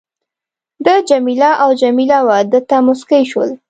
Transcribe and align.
ده 0.85 0.95
جميله 1.09 1.49
او 1.63 1.69
جميله 1.81 2.19
وه 2.27 2.37
ده 2.51 2.59
ته 2.69 2.75
مسکی 2.87 3.23
شول. 3.31 3.49